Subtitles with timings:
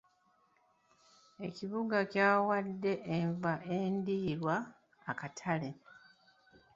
[1.47, 4.55] Ekibuga kyawadde enva endiirwa
[5.11, 5.69] akatale.